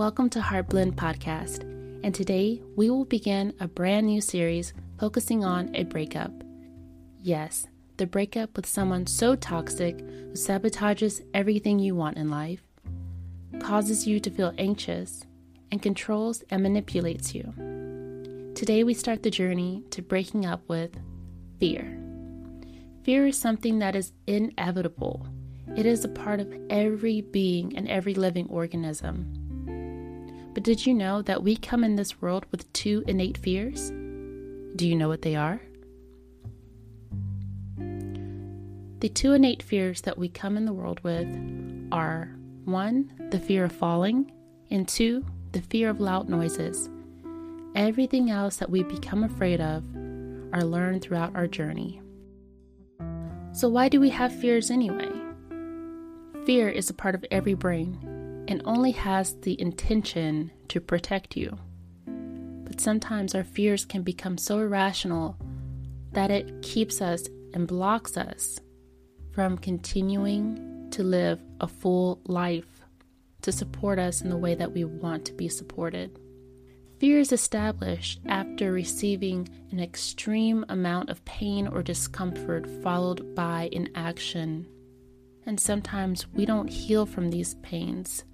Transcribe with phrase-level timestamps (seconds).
[0.00, 1.60] Welcome to Heartblend Podcast,
[2.02, 6.32] and today we will begin a brand new series focusing on a breakup.
[7.18, 7.66] Yes,
[7.98, 12.62] the breakup with someone so toxic who sabotages everything you want in life,
[13.58, 15.26] causes you to feel anxious,
[15.70, 17.52] and controls and manipulates you.
[18.54, 20.98] Today we start the journey to breaking up with
[21.58, 22.00] fear.
[23.02, 25.26] Fear is something that is inevitable.
[25.76, 29.49] It is a part of every being and every living organism.
[30.52, 33.90] But did you know that we come in this world with two innate fears?
[34.76, 35.60] Do you know what they are?
[39.00, 41.28] The two innate fears that we come in the world with
[41.92, 44.30] are one, the fear of falling,
[44.70, 46.90] and two, the fear of loud noises.
[47.74, 49.84] Everything else that we become afraid of
[50.52, 52.02] are learned throughout our journey.
[53.52, 55.10] So, why do we have fears anyway?
[56.44, 57.98] Fear is a part of every brain,
[58.50, 61.56] and only has the intention to protect you.
[62.64, 65.36] But sometimes our fears can become so irrational
[66.12, 68.58] that it keeps us and blocks us
[69.32, 72.82] from continuing to live a full life
[73.42, 76.18] to support us in the way that we want to be supported.
[76.98, 83.88] Fear is established after receiving an extreme amount of pain or discomfort, followed by an
[83.94, 84.66] action.
[85.46, 88.24] And sometimes we don't heal from these pains.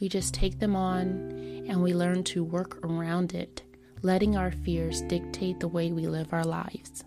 [0.00, 3.62] We just take them on and we learn to work around it,
[4.02, 7.04] letting our fears dictate the way we live our lives.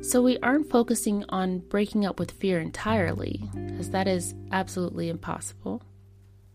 [0.00, 5.82] So, we aren't focusing on breaking up with fear entirely, as that is absolutely impossible.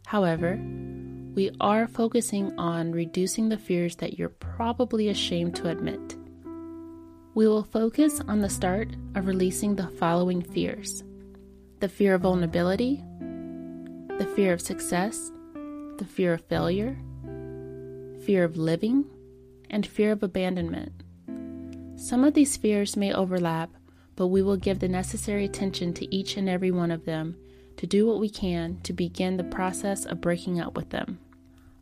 [0.05, 0.59] However,
[1.33, 6.15] we are focusing on reducing the fears that you're probably ashamed to admit.
[7.33, 11.03] We will focus on the start of releasing the following fears
[11.79, 13.01] the fear of vulnerability,
[14.19, 15.31] the fear of success,
[15.97, 16.97] the fear of failure,
[18.25, 19.05] fear of living,
[19.69, 20.91] and fear of abandonment.
[21.95, 23.69] Some of these fears may overlap,
[24.17, 27.37] but we will give the necessary attention to each and every one of them
[27.77, 31.17] to do what we can to begin the process of breaking up with them.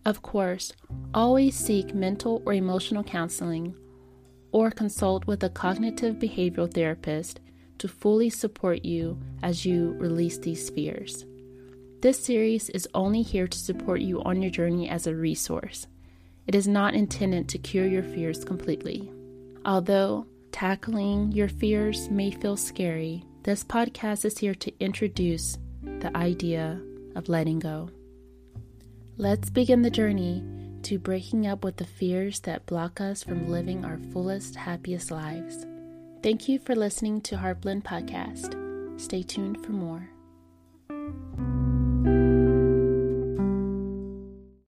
[0.05, 0.73] Of course,
[1.15, 3.75] always seek mental or emotional counseling
[4.51, 7.39] or consult with a cognitive behavioral therapist
[7.79, 11.25] to fully support you as you release these fears.
[11.99, 15.87] This series is only here to support you on your journey as a resource.
[16.45, 19.11] It is not intended to cure your fears completely.
[19.65, 26.79] Although tackling your fears may feel scary, this podcast is here to introduce the idea
[27.15, 27.89] of letting go.
[29.17, 30.43] Let's begin the journey
[30.83, 35.65] to breaking up with the fears that block us from living our fullest, happiest lives.
[36.21, 39.01] Thank you for listening to Heartblend Podcast.
[39.01, 40.09] Stay tuned for more.